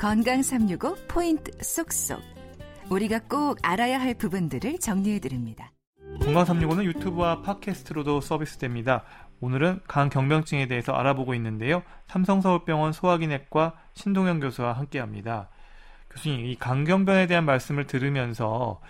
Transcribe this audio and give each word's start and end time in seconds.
건강 0.00 0.40
365 0.40 0.96
포인트 1.08 1.52
쏙쏙. 1.62 2.22
우리가 2.88 3.20
꼭 3.28 3.58
알아야 3.62 4.00
할 4.00 4.14
부분들을 4.14 4.78
정리해 4.78 5.18
드립니다. 5.18 5.72
건강 6.22 6.46
365는 6.46 6.84
유튜브와 6.84 7.42
팟캐스트로도 7.42 8.22
서비스됩니다. 8.22 9.04
오늘은 9.42 9.80
간 9.86 10.08
경병증에 10.08 10.68
대해서 10.68 10.92
알아보고 10.92 11.34
있는데요. 11.34 11.82
삼성서울병원 12.06 12.92
소화기내과 12.92 13.74
신동현 13.92 14.40
교수와 14.40 14.72
함께합니다. 14.72 15.50
교수님, 16.08 16.46
이 16.46 16.56
간경변에 16.56 17.26
대한 17.26 17.44
말씀을 17.44 17.86
들으면서 17.86 18.80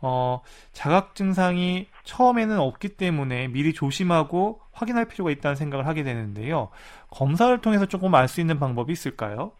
어, 0.00 0.40
자각 0.72 1.16
증상이 1.16 1.88
처음에는 2.04 2.60
없기 2.60 2.90
때문에 2.90 3.48
미리 3.48 3.74
조심하고 3.74 4.60
확인할 4.70 5.06
필요가 5.06 5.32
있다는 5.32 5.56
생각을 5.56 5.88
하게 5.88 6.04
되는데요. 6.04 6.68
검사를 7.10 7.60
통해서 7.60 7.86
조금 7.86 8.14
알 8.14 8.28
수 8.28 8.40
있는 8.40 8.60
방법이 8.60 8.92
있을까요? 8.92 9.50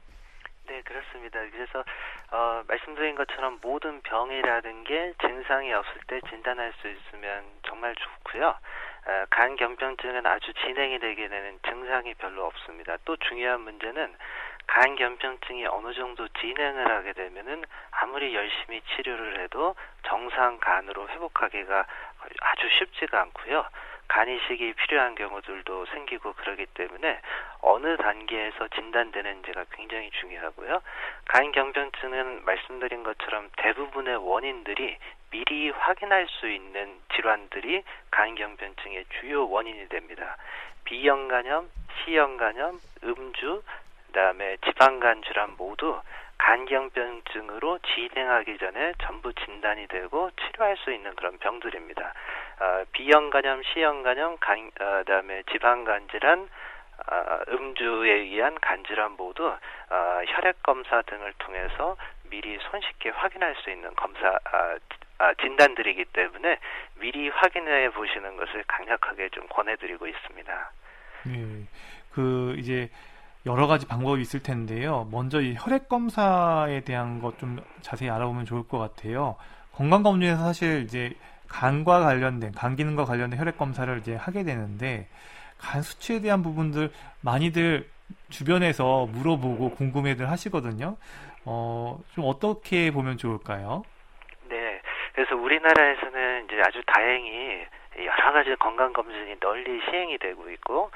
네, 0.67 0.83
그렇습니다. 0.83 1.41
그래서 1.51 1.85
어, 2.31 2.63
말씀드린 2.69 3.15
것처럼 3.17 3.59
모든 3.61 4.01
병이라는 4.03 4.85
게 4.85 5.13
증상이 5.21 5.73
없을 5.73 6.01
때 6.07 6.21
진단할 6.29 6.73
수 6.81 6.89
있으면 6.89 7.45
정말 7.67 7.95
좋고요. 7.97 8.49
어, 8.49 9.25
간경병증은 9.31 10.27
아주 10.27 10.53
진행이 10.55 10.99
되게 11.01 11.29
되는 11.29 11.59
증상이 11.67 12.15
별로 12.15 12.47
없습니다. 12.47 12.97
또 13.05 13.17
중요한 13.17 13.63
문제는 13.63 14.15
간경병증이 14.67 15.67
어느 15.67 15.93
정도 15.95 16.29
진행을 16.29 16.89
하게 16.89 17.13
되면은 17.15 17.65
아무리 17.91 18.35
열심히 18.35 18.81
치료를 18.83 19.41
해도 19.41 19.75
정상 20.05 20.59
간으로 20.59 21.09
회복하기가 21.09 21.87
아주 22.41 22.69
쉽지가 22.79 23.21
않고요. 23.23 23.67
간이식이 24.11 24.73
필요한 24.73 25.15
경우들도 25.15 25.87
생기고 25.87 26.33
그러기 26.33 26.67
때문에 26.75 27.21
어느 27.61 27.97
단계에서 27.97 28.67
진단되는지가 28.75 29.67
굉장히 29.71 30.11
중요하고요. 30.11 30.83
간경병증은 31.27 32.45
말씀드린 32.45 33.05
것처럼 33.05 33.49
대부분의 33.57 34.17
원인들이 34.17 34.99
미리 35.31 35.71
확인할 35.71 36.27
수 36.29 36.49
있는 36.49 36.99
질환들이 37.15 37.85
간경변증의 38.11 39.05
주요 39.21 39.49
원인이 39.49 39.89
됩니다. 39.89 40.37
B형 40.85 41.29
간염, 41.29 41.71
C형 42.05 42.37
간염, 42.37 42.81
음주, 43.05 43.63
그다음에 44.09 44.57
지방간 44.65 45.23
질환 45.23 45.55
모두 45.57 46.01
간경변증으로 46.39 47.79
진행하기 47.79 48.59
전에 48.59 48.95
전부 49.03 49.33
진단이 49.35 49.87
되고 49.87 50.31
치료할 50.33 50.77
수 50.79 50.91
있는 50.91 51.15
그런 51.15 51.39
병들입니다. 51.39 52.13
어, 52.61 52.85
B형 52.93 53.31
간염, 53.31 53.63
C형 53.73 54.03
간염, 54.03 54.37
간, 54.39 54.71
어, 54.81 54.99
그다음에 55.05 55.43
지방 55.51 55.85
간 55.85 56.07
질환, 56.11 56.49
어, 57.11 57.39
음주에 57.49 58.13
의한 58.13 58.57
간질환 58.61 59.13
모두 59.17 59.47
어, 59.49 59.57
혈액 60.27 60.63
검사 60.63 61.01
등을 61.03 61.33
통해서 61.39 61.97
미리 62.31 62.59
손쉽게 62.71 63.11
확인할 63.11 63.57
수 63.63 63.71
있는 63.71 63.95
검사 63.97 64.29
아, 64.29 64.77
아, 65.19 65.35
진단들이기 65.35 66.05
때문에 66.13 66.59
미리 67.01 67.29
확인해 67.31 67.91
보시는 67.91 68.37
것을 68.37 68.63
강력하게 68.67 69.31
좀 69.31 69.47
권해드리고 69.49 70.07
있습니다. 70.07 70.71
네, 71.27 71.67
그 72.13 72.55
이제 72.59 72.89
여러 73.47 73.67
가지 73.67 73.87
방법이 73.89 74.21
있을 74.21 74.43
텐데요. 74.43 75.09
먼저 75.11 75.41
이 75.41 75.55
혈액 75.59 75.89
검사에 75.89 76.81
대한 76.83 77.21
것 77.21 77.39
좀 77.39 77.59
자세히 77.81 78.11
알아보면 78.11 78.45
좋을 78.45 78.69
것 78.69 78.79
같아요. 78.79 79.37
건강 79.73 80.03
검진에서 80.03 80.43
사실 80.43 80.83
이제 80.83 81.13
간과 81.51 82.01
관련된 82.01 82.53
간 82.53 82.77
기능과 82.77 83.05
관련된 83.05 83.39
혈액 83.39 83.59
검사를 83.59 83.99
이제 83.99 84.15
하게 84.15 84.45
되는데 84.45 85.09
간 85.59 85.83
수치에 85.83 86.21
대한 86.21 86.43
부분들 86.43 86.91
많이들 87.21 87.87
주변에서 88.31 89.07
물어보고 89.07 89.71
궁금해들 89.71 90.31
하시거든요. 90.31 90.97
어, 91.45 91.99
좀 92.15 92.25
어떻게 92.27 92.91
보면 92.91 93.19
좋을까요? 93.19 93.83
네. 94.49 94.81
그래서 95.13 95.37
우리나라에서는 95.37 96.45
이제 96.47 96.61
아주 96.65 96.83
다행히 96.87 97.67
여러 97.99 98.33
가지 98.33 98.55
건강 98.57 98.93
검진이 98.93 99.41
널리 99.41 99.81
시행이 99.85 100.19
되고 100.19 100.49
있고 100.51 100.91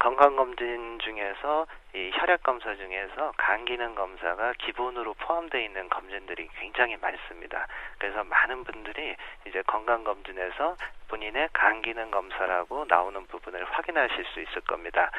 건강 0.00 0.36
검진 0.36 0.98
중에서 0.98 1.66
이 1.94 2.10
혈액 2.14 2.42
검사 2.42 2.74
중에서 2.74 3.32
간 3.36 3.64
기능 3.64 3.94
검사가 3.94 4.54
기본으로 4.58 5.14
포함되어 5.14 5.60
있는 5.60 5.88
검진들이 5.88 6.48
굉장히 6.58 6.96
많습니다. 6.96 7.66
그래서 7.98 8.24
많은 8.24 8.64
분들이 8.64 9.14
이제 9.46 9.62
건강 9.66 10.02
검진에서 10.02 10.76
본인의 11.08 11.50
간 11.52 11.82
기능 11.82 12.10
검사라고 12.10 12.86
나오는 12.88 13.26
부분을 13.26 13.64
확인하실 13.64 14.24
수 14.24 14.40
있을 14.40 14.62
겁니다. 14.62 15.10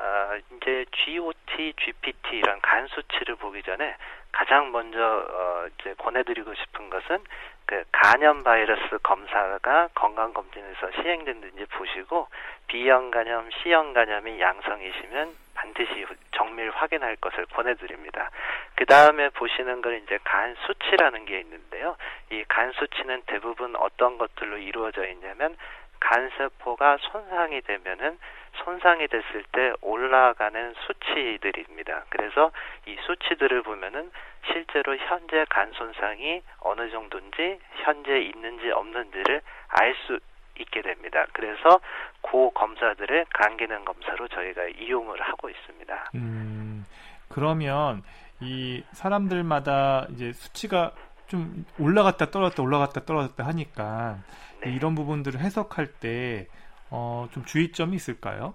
어, 0.00 0.38
이제 0.56 0.86
GOT, 0.92 1.74
GPT 1.76 2.36
이런 2.38 2.60
간 2.60 2.86
수치를 2.88 3.36
보기 3.36 3.62
전에 3.62 3.94
가장 4.32 4.72
먼저 4.72 4.98
어, 5.00 5.66
이제 5.78 5.94
권해드리고 5.98 6.54
싶은 6.54 6.90
것은 6.90 7.18
그 7.66 7.84
간염 7.92 8.42
바이러스 8.42 8.98
검사가 9.02 9.90
건강 9.94 10.32
검진에서 10.32 10.90
시행됐는지 11.02 11.66
보시고 11.66 12.28
B형 12.66 13.10
간염, 13.10 13.50
C형 13.62 13.92
간염이 13.92 14.40
양성이시면 14.40 15.36
반드시 15.54 16.06
정밀 16.32 16.70
확인할 16.70 17.16
것을 17.16 17.44
권해드립니다. 17.46 18.30
그 18.76 18.86
다음에 18.86 19.28
보시는 19.28 19.82
건 19.82 19.94
이제 20.02 20.18
간 20.24 20.56
수치라는 20.66 21.26
게 21.26 21.38
있는데요. 21.40 21.96
이 22.30 22.42
간 22.48 22.72
수치는 22.72 23.22
대부분 23.26 23.76
어떤 23.76 24.18
것들로 24.18 24.56
이루어져 24.58 25.06
있냐면 25.06 25.56
간세포가 26.00 26.98
손상이 27.00 27.60
되면은 27.60 28.18
손상이 28.64 29.08
됐을 29.08 29.44
때 29.52 29.72
올라가는 29.80 30.74
수치들입니다. 30.86 32.04
그래서 32.08 32.50
이 32.86 32.96
수치들을 33.06 33.62
보면은 33.62 34.10
실제로 34.46 34.96
현재 34.96 35.44
간 35.48 35.70
손상이 35.72 36.42
어느 36.60 36.90
정도인지 36.90 37.58
현재 37.84 38.20
있는지 38.20 38.70
없는지를 38.70 39.42
알 39.68 39.94
수 40.06 40.18
있게 40.58 40.82
됩니다. 40.82 41.26
그래서 41.32 41.80
고 42.20 42.50
검사들을 42.50 43.26
간 43.32 43.56
기능 43.56 43.84
검사로 43.84 44.28
저희가 44.28 44.68
이용을 44.68 45.20
하고 45.20 45.48
있습니다. 45.48 46.10
음, 46.14 46.84
그러면 47.28 48.02
이 48.40 48.82
사람들마다 48.92 50.06
이제 50.10 50.32
수치가 50.32 50.92
좀 51.26 51.64
올라갔다 51.78 52.26
떨어졌다 52.26 52.62
올라갔다 52.62 53.04
떨어졌다 53.04 53.46
하니까 53.46 54.18
네. 54.62 54.72
이런 54.72 54.94
부분들을 54.94 55.40
해석할 55.40 55.86
때 55.86 56.46
어, 56.90 57.28
좀 57.32 57.44
주의점이 57.44 57.96
있을까요? 57.96 58.54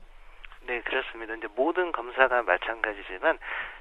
네, 0.68 0.82
그렇습니다. 0.82 1.36
이제 1.36 1.48
모든 1.56 1.92
검사가 1.92 2.44
마찬가지지만 2.44 3.40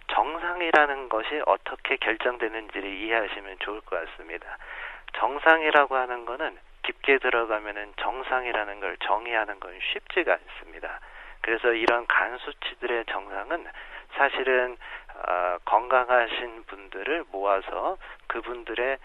정상이라는 0.09 1.09
것이 1.09 1.41
어떻게 1.47 1.97
결정되는지를 1.97 2.89
이해하시면 2.89 3.57
좋을 3.61 3.81
것 3.83 4.05
같습니다. 4.05 4.59
정상이라고 5.15 5.97
하는 5.97 6.27
거는 6.27 6.59
깊게 6.83 7.19
들어가면은 7.19 7.95
정상이라는 7.97 8.81
걸 8.81 8.97
정의하는 8.99 9.61
건 9.61 9.79
쉽지가 9.93 10.35
않습니다. 10.35 11.01
그래서 11.41 11.73
이런 11.73 12.07
간 12.07 12.37
수치들의 12.39 13.07
정상은 13.07 13.67
사실은 14.15 14.77
어, 15.27 15.57
건강하신 15.65 16.65
분들을 16.65 17.25
모아서 17.31 17.97
그분들의 18.27 18.99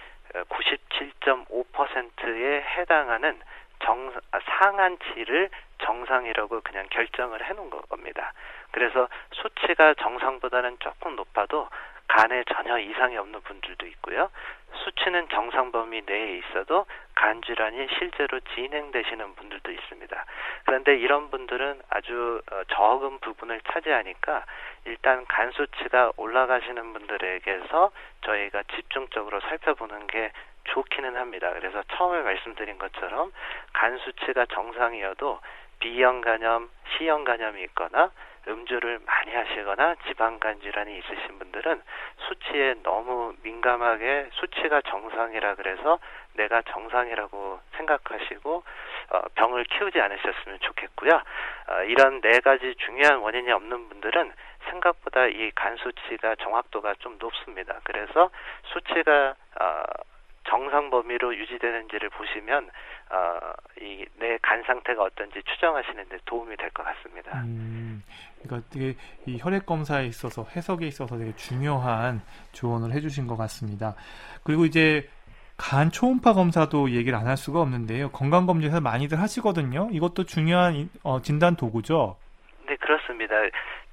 97.5%에 0.50 2.62
해당하는 2.62 3.40
정, 3.84 4.14
아, 4.32 4.40
상한치를 4.40 5.50
정상이라고 5.80 6.62
그냥 6.62 6.88
결정을 6.90 7.44
해놓은 7.46 7.70
겁니다. 7.70 8.34
그래서 8.72 9.08
수치가 9.32 9.94
정상보다는 9.96 10.78
조금 10.80 11.16
높아도 11.16 11.70
간에 12.08 12.44
전혀 12.46 12.78
이상이 12.80 13.18
없는 13.18 13.42
분들도 13.42 13.86
있고요. 13.86 14.30
수치는 14.84 15.30
정상 15.30 15.72
범위 15.72 16.02
내에 16.06 16.38
있어도 16.38 16.86
간 17.16 17.42
질환이 17.42 17.88
실제로 17.98 18.40
진행되시는 18.56 19.36
분들도 19.36 19.72
있습니다. 19.72 20.26
그런데 20.66 20.98
이런 20.98 21.30
분들은 21.30 21.82
아주 21.90 22.42
어, 22.52 22.64
적은 22.70 23.20
부분을 23.20 23.62
차지하니까 23.72 24.46
일단 24.86 25.26
간 25.28 25.52
수치가 25.52 26.12
올라가시는 26.18 26.94
분들에게서 26.94 27.92
저희가 28.22 28.64
집중적으로 28.76 29.40
살펴보는 29.42 30.08
게 30.08 30.32
좋기는 30.74 31.16
합니다. 31.16 31.52
그래서 31.54 31.84
처음에 31.96 32.22
말씀드린 32.22 32.78
것처럼 32.78 33.32
간 33.74 33.98
수치가 34.00 34.46
정상이어도 34.46 35.40
B형 35.80 36.22
간염, 36.22 36.70
C형 36.98 37.24
간염이 37.24 37.62
있거나 37.64 38.12
음주를 38.48 39.00
많이 39.06 39.34
하시거나 39.36 39.96
지방간 40.08 40.60
질환이 40.62 40.98
있으신 40.98 41.40
분들은 41.40 41.82
수치에 42.28 42.76
너무 42.84 43.34
민감하게 43.44 44.30
수치가 44.34 44.82
정상이라 44.82 45.56
그래서 45.56 46.00
내가 46.34 46.62
정상이라고 46.64 47.60
생각하시고 47.78 48.64
어, 49.12 49.22
병을 49.36 49.66
키우지 49.66 50.00
않으셨으면 50.00 50.60
좋겠고요. 50.62 51.12
어, 51.68 51.84
이런 51.84 52.22
네 52.22 52.40
가지 52.40 52.76
중요한 52.76 53.18
원인이 53.20 53.52
없는 53.52 53.90
분들은 53.90 54.32
생각보다 54.70 55.28
이 55.28 55.52
간 55.56 55.76
수치가 55.78 56.36
정확도가 56.36 56.96
좀 57.00 57.18
높습니다. 57.20 57.80
그래서 57.84 58.30
수치가 58.66 59.36
어, 59.60 59.84
정상 60.48 60.90
범위로 60.90 61.36
유지되는지를 61.36 62.10
보시면 62.10 62.70
어, 63.12 63.40
이내 63.82 64.38
간 64.42 64.64
상태가 64.64 65.04
어떤지 65.04 65.42
추정하시는 65.44 66.10
데 66.10 66.18
도움이 66.26 66.56
될 66.58 66.70
것 66.72 66.84
같습니다. 66.84 67.42
음, 67.44 68.04
그러니까 68.42 68.68
되게 68.72 68.96
이 69.26 69.38
혈액 69.40 69.66
검사에 69.66 70.06
있어서 70.06 70.46
해석에 70.56 70.86
있어서 70.88 71.18
되게 71.18 71.36
중요한 71.36 72.22
조언을 72.52 72.92
해주신 72.94 73.28
것 73.28 73.36
같습니다. 73.38 73.96
그리고 74.44 74.66
이제 74.66 75.10
간 75.58 75.92
초음파 75.92 76.34
검사도 76.34 76.92
얘기를 76.92 77.18
안 77.18 77.28
할 77.28 77.36
수가 77.36 77.60
없는데요. 77.62 78.12
건강 78.12 78.46
검진에서 78.46 78.80
많이들 78.82 79.20
하시거든요. 79.20 79.90
이것도 79.92 80.24
중요한 80.26 80.90
어, 81.04 81.22
진단 81.22 81.56
도구죠. 81.56 82.16
네, 82.68 82.76
그렇습니다. 82.78 83.36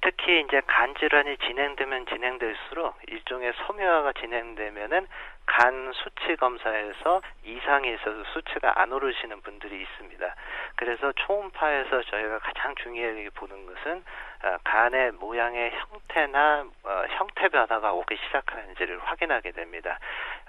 특히 0.07 0.39
이제 0.39 0.61
간 0.67 0.95
질환이 0.95 1.35
진행되면 1.35 2.05
진행될수록 2.05 2.95
일종의 3.07 3.51
섬유화가 3.65 4.13
진행되면은 4.13 5.05
간 5.45 5.91
수치 5.93 6.37
검사에서 6.37 7.21
이상이 7.43 7.93
있어서 7.93 8.23
수치가 8.31 8.79
안 8.79 8.93
오르시는 8.93 9.41
분들이 9.41 9.81
있습니다. 9.81 10.35
그래서 10.77 11.11
초음파에서 11.11 12.03
저희가 12.03 12.39
가장 12.39 12.75
중요하게 12.75 13.31
보는 13.31 13.65
것은 13.65 14.03
어, 14.43 14.57
간의 14.63 15.11
모양의 15.13 15.71
형태나 15.71 16.65
어, 16.83 17.03
형태 17.09 17.49
변화가 17.49 17.91
오기 17.91 18.15
시작하는지를 18.27 18.99
확인하게 18.99 19.51
됩니다. 19.51 19.99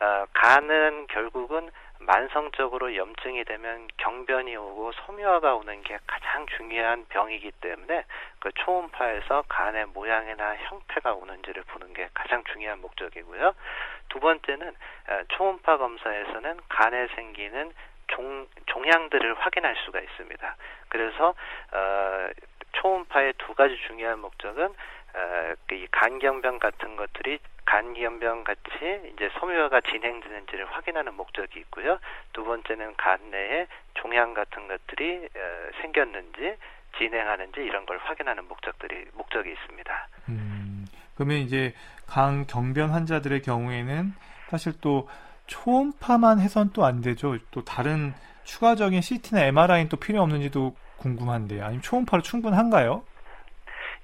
어, 0.01 0.27
간은 0.35 1.09
결국은 1.09 1.71
만성적으로 2.01 2.95
염증이 2.95 3.45
되면 3.45 3.89
경변이 3.97 4.57
오고 4.57 4.93
섬유화가 4.93 5.55
오는 5.55 5.83
게 5.83 5.99
가장 6.07 6.47
중요한 6.57 7.07
병이기 7.09 7.53
때문에 7.61 8.05
그 8.41 8.51
초음파에서 8.53 9.45
간의 9.49 9.87
모양이나 9.87 10.57
형태가 10.57 11.15
오는지를 11.15 11.63
보는 11.65 11.93
게 11.93 12.09
가장 12.15 12.45
중요한 12.45 12.81
목적이고요. 12.81 13.55
두 14.09 14.21
번째는 14.21 14.75
초음파 15.29 15.79
검사에서는 15.79 16.61
간에 16.69 17.09
생기는 17.15 17.73
종, 18.09 18.47
종양들을 18.67 19.35
확인할 19.35 19.77
수가 19.85 20.01
있습니다. 20.01 20.57
그래서 20.89 21.35
어, 21.73 22.29
초음파의 22.73 23.35
두 23.39 23.55
가지 23.55 23.77
중요한 23.87 24.19
목적은 24.21 24.65
어, 24.67 25.55
그 25.67 25.87
간경변 25.91 26.59
같은 26.59 26.97
것들이 26.97 27.39
간기염병 27.65 28.45
같이 28.45 29.13
이제 29.13 29.29
섬유화가 29.39 29.83
진행되는지를 29.83 30.65
확인하는 30.73 31.15
목적이 31.15 31.61
있고요. 31.61 31.99
두 32.33 32.45
번째는 32.45 32.97
간 32.97 33.31
내에 33.31 33.67
종양 33.95 34.33
같은 34.33 34.69
것들이 34.69 35.29
어, 35.37 35.71
생겼는지 35.83 36.57
진행하는지 36.97 37.61
이런 37.61 37.85
걸 37.87 37.99
확인하는 37.99 38.47
목적들이 38.49 39.07
목적이 39.15 39.53
있습니다. 39.53 40.09
음, 40.31 40.87
그러면 41.15 41.39
이제 41.39 41.75
간 42.07 42.47
경변 42.47 42.91
환자들의 42.91 43.43
경우에는 43.43 44.13
사실 44.51 44.73
또 44.81 45.09
초음파만 45.47 46.41
해선 46.41 46.73
또 46.73 46.85
안 46.85 47.01
되죠. 47.01 47.37
또 47.51 47.65
다른 47.65 48.13
추가적인 48.45 49.01
CT나 49.01 49.45
MRI는 49.47 49.89
또 49.89 49.97
필요 49.97 50.23
없는지도 50.23 50.75
궁금한데요. 50.97 51.65
아니면 51.65 51.83
초음파로 51.83 52.23
충분한가요? 52.23 53.03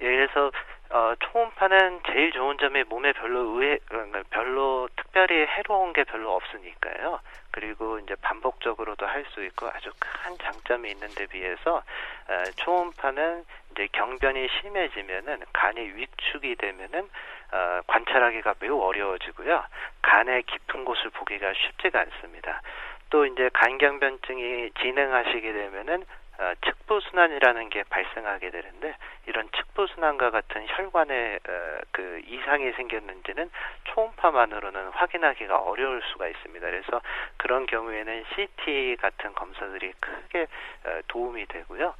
예, 0.01 0.05
그래서 0.05 0.51
어, 0.95 1.13
초음파는 1.19 2.03
제일 2.07 2.31
좋은 2.31 2.57
점이 2.57 2.85
몸에 2.85 3.11
별로 3.11 3.59
의해, 3.59 3.79
어, 3.91 4.23
별로 4.29 4.87
특별히 4.95 5.45
해로운 5.45 5.91
게 5.91 6.05
별로 6.05 6.33
없으니까요. 6.33 7.19
그리고 7.51 7.99
이제 7.99 8.15
반복적으로도 8.21 9.05
할 9.05 9.25
수 9.33 9.43
있고 9.43 9.67
아주 9.67 9.91
큰 9.99 10.37
장점이 10.37 10.89
있는데 10.91 11.25
비해서 11.25 11.83
어, 12.29 12.43
초음파는 12.55 13.43
이제 13.71 13.89
경변이 13.91 14.47
심해지면은 14.61 15.41
간이 15.51 15.81
위축이 15.81 16.55
되면은 16.55 17.09
어, 17.51 17.81
관찰하기가 17.87 18.55
매우 18.61 18.79
어려워지고요. 18.79 19.65
간의 20.01 20.43
깊은 20.43 20.85
곳을 20.85 21.09
보기가 21.09 21.51
쉽지가 21.51 21.99
않습니다. 21.99 22.61
또 23.09 23.25
이제 23.25 23.49
간경변증이 23.51 24.71
진행하시게 24.79 25.51
되면은 25.51 26.05
어, 26.37 26.53
측부 26.65 26.99
순환이라는 26.99 27.69
게 27.69 27.83
발생하게 27.89 28.51
되는데 28.51 28.95
이런 29.25 29.49
측부 29.55 29.87
순환과 29.87 30.31
같은 30.31 30.65
혈관에 30.67 31.35
어, 31.47 31.77
그 31.91 32.21
이상이 32.27 32.71
생겼는지는 32.73 33.49
초음파만으로는 33.85 34.89
확인하기가 34.89 35.57
어려울 35.57 36.01
수가 36.11 36.27
있습니다. 36.27 36.65
그래서 36.65 37.01
그런 37.37 37.65
경우에는 37.65 38.25
CT 38.35 38.97
같은 38.99 39.33
검사들이 39.33 39.93
크게 39.99 40.47
어, 40.85 40.99
도움이 41.07 41.45
되고요. 41.47 41.95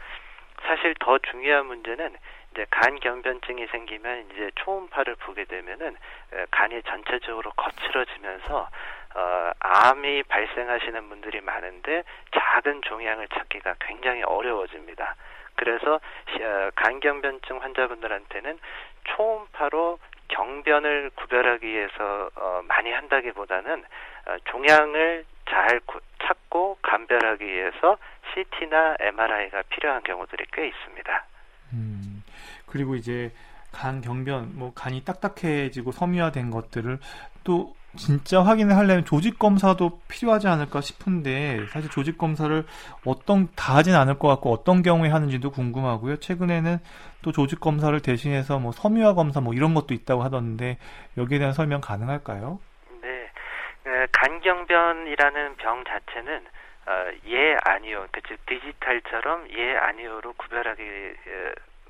사실 0.64 0.96
더 1.00 1.18
중요한 1.20 1.68
문제는 1.68 2.16
이제 2.52 2.66
간 2.70 3.00
경변증이 3.00 3.68
생기면 3.68 4.30
이제 4.32 4.50
초음파를 4.56 5.16
보게 5.16 5.46
되면은 5.46 5.96
어, 6.34 6.46
간이 6.52 6.82
전체적으로 6.84 7.52
거칠어지면서 7.52 8.70
어, 9.16 9.52
암이 9.60 10.24
발생하시는 10.24 11.10
분들이 11.10 11.42
많은데 11.42 12.04
작은 12.32 12.82
종양을 12.84 13.28
찾기가 13.30 13.76
굉장히 13.80 14.24
어려워집니다. 14.24 15.16
그래서 15.56 15.96
어, 15.96 16.70
간경변증 16.76 17.62
환자분들한테는 17.62 18.60
초음파로 19.06 20.00
경변을 20.28 21.12
구별하기 21.16 21.66
위해서 21.66 22.30
어, 22.36 22.62
많이 22.68 22.92
한다기보다는 22.92 23.84
어, 24.28 24.38
종양을 24.46 25.26
잘 25.50 25.80
구, 25.82 26.00
찾고 26.24 26.80
감별하기 26.82 27.46
위해서 27.46 27.98
CT나 28.34 28.96
MRI가 29.00 29.64
필요한 29.70 30.04
경우들이 30.04 30.46
꽤 30.52 30.68
있습니다. 30.68 31.26
음, 31.74 32.24
그리고 32.66 32.96
이제 32.96 33.32
간 33.72 34.02
경변, 34.02 34.58
뭐 34.58 34.74
간이 34.74 35.04
딱딱해지고 35.06 35.92
섬유화된 35.92 36.50
것들을 36.50 36.98
또 37.44 37.76
진짜 37.96 38.42
확인을 38.44 38.76
하려면 38.78 39.06
조직 39.06 39.40
검사도 39.40 40.02
필요하지 40.08 40.48
않을까 40.48 40.82
싶은데 40.82 41.66
사실 41.72 41.90
조직 41.90 42.18
검사를 42.18 42.66
어떤 43.06 43.48
다 43.56 43.76
하진 43.76 43.96
않을 43.96 44.20
것 44.20 44.28
같고 44.28 44.52
어떤 44.52 44.82
경우에 44.84 45.10
하는지도 45.10 45.52
궁금하고요. 45.52 46.18
최근에는 46.18 46.78
또 47.22 47.32
조직 47.32 47.60
검사를 47.60 47.98
대신해서 48.02 48.60
뭐 48.60 48.72
섬유화 48.72 49.14
검사 49.14 49.42
뭐 49.42 49.54
이런 49.54 49.74
것도 49.74 49.94
있다고 49.94 50.24
하던데 50.24 50.78
여기에 51.18 51.40
대한 51.40 51.54
설명 51.54 51.82
가능할까요? 51.82 52.60
네, 53.02 54.08
간경변이라는 54.12 55.56
병 55.58 55.84
자체는 55.86 56.46
어, 56.88 56.92
예 57.28 57.58
아니요, 57.64 58.06
그 58.12 58.22
즉 58.28 58.38
디지털처럼 58.46 59.48
예 59.58 59.76
아니요로 59.76 60.34
구별하기 60.34 60.84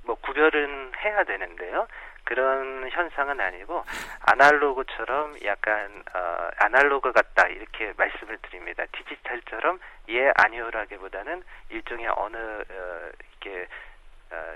뭐 0.03 0.15
구별은 0.15 0.91
해야 1.03 1.23
되는데요. 1.23 1.87
그런 2.25 2.89
현상은 2.89 3.39
아니고 3.39 3.85
아날로그처럼 4.21 5.37
약간 5.45 6.03
어, 6.13 6.49
아날로그 6.57 7.11
같다 7.11 7.47
이렇게 7.47 7.93
말씀을 7.95 8.37
드립니다. 8.39 8.83
디지털처럼 8.91 9.79
예 10.09 10.31
아니오라기보다는 10.35 11.43
일종의 11.69 12.07
어느 12.15 12.35
어, 12.35 13.09
이렇게 13.41 13.67
어, 14.31 14.55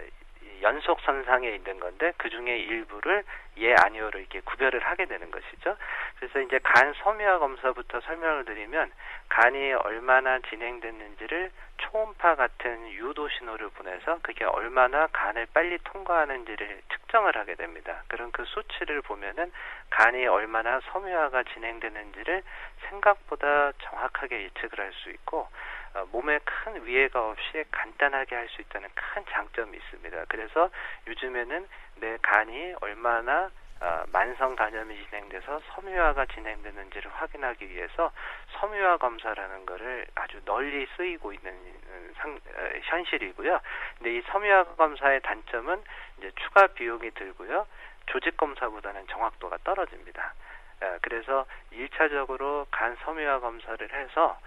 연속 0.61 0.99
선상에 1.01 1.49
있는 1.49 1.79
건데 1.79 2.13
그 2.17 2.29
중에 2.29 2.57
일부를 2.57 3.23
예 3.57 3.73
아니오로 3.73 4.19
이렇게 4.19 4.39
구별을 4.41 4.79
하게 4.79 5.05
되는 5.05 5.31
것이죠. 5.31 5.77
그래서 6.17 6.39
이제 6.41 6.59
간 6.63 6.93
섬유화 7.03 7.39
검사부터 7.39 8.01
설명을 8.01 8.45
드리면 8.45 8.91
간이 9.29 9.73
얼마나 9.73 10.39
진행됐는지를 10.39 11.51
초음파 11.77 12.35
같은 12.35 12.91
유도 12.91 13.29
신호를 13.29 13.69
보내서 13.69 14.19
그게 14.21 14.45
얼마나 14.45 15.07
간을 15.07 15.47
빨리 15.53 15.77
통과하는지를 15.83 16.81
측정을 16.91 17.35
하게 17.35 17.55
됩니다. 17.55 18.03
그럼 18.07 18.31
그 18.31 18.43
수치를 18.45 19.01
보면은 19.01 19.51
간이 19.89 20.27
얼마나 20.27 20.79
섬유화가 20.91 21.43
진행되는지를 21.43 22.43
생각보다 22.89 23.71
정확하게 23.81 24.43
예측을 24.43 24.79
할 24.79 24.89
수 24.99 25.09
있고 25.11 25.39
어, 25.39 25.47
몸에 26.11 26.39
큰 26.43 26.85
위해가 26.85 27.29
없이 27.29 27.63
간단하게 27.71 28.35
할 28.35 28.49
수 28.49 28.61
있다는 28.61 28.89
큰 28.95 29.23
장점이 29.29 29.77
있습니다. 29.77 30.25
그래서 30.27 30.69
요즘에는 31.07 31.67
내 31.97 32.17
간이 32.21 32.75
얼마나 32.81 33.51
어, 33.81 34.03
만성 34.11 34.57
간염이 34.57 35.05
진행돼서 35.05 35.61
섬유화가 35.73 36.25
진행되는지를 36.25 37.09
확인하기 37.11 37.69
위해서 37.69 38.11
섬유화 38.59 38.97
검사라는 38.97 39.65
것을 39.65 40.05
아주 40.15 40.41
널리 40.43 40.85
쓰이고 40.97 41.31
있는 41.31 41.55
상, 42.17 42.35
어, 42.35 42.69
현실이고요. 42.83 43.59
근데 43.97 44.17
이 44.17 44.21
섬유화 44.31 44.75
검사의 44.75 45.21
단점은 45.21 45.81
이제 46.17 46.31
추가 46.41 46.67
비용이 46.67 47.11
들고요. 47.11 47.65
조직 48.07 48.35
검사보다는 48.35 49.07
정확도가 49.07 49.59
떨어집니다. 49.63 50.33
어, 50.81 50.97
그래서 51.01 51.45
1차적으로 51.71 52.65
간 52.71 52.97
섬유화 53.05 53.39
검사를 53.39 53.93
해서 53.93 54.37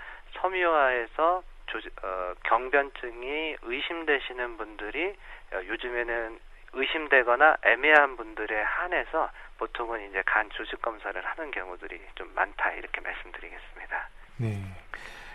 섬유화에서 0.41 1.43
조직, 1.67 1.93
어, 2.05 2.35
경변증이 2.45 3.57
의심되시는 3.63 4.57
분들이 4.57 5.15
어, 5.53 5.61
요즘에는 5.67 6.39
의심되거나 6.75 7.57
애매한 7.65 8.17
분들에 8.17 8.63
한해서 8.63 9.31
보통은 9.59 10.09
이제 10.09 10.23
간 10.25 10.49
조직 10.51 10.81
검사를 10.83 11.23
하는 11.25 11.51
경우들이 11.51 12.01
좀 12.15 12.33
많다 12.35 12.73
이렇게 12.73 13.01
말씀드리겠습니다. 13.01 14.09
네. 14.39 14.63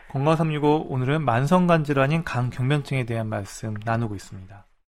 건강365 0.09 0.85
오늘은 0.89 1.23
만성간 1.23 1.83
질환인 1.83 2.23
간 2.23 2.49
경변증에 2.49 3.05
대한 3.05 3.27
말씀 3.27 3.75
나누고 3.85 4.15
있습니다. 4.15 4.65